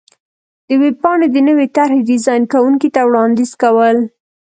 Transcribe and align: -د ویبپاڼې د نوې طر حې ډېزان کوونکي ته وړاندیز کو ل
-د 0.09 0.69
ویبپاڼې 0.81 1.27
د 1.31 1.37
نوې 1.47 1.67
طر 1.75 1.89
حې 1.95 2.01
ډېزان 2.09 2.41
کوونکي 2.53 2.89
ته 2.95 3.01
وړاندیز 3.07 3.51
کو 3.61 3.71
ل 3.95 3.97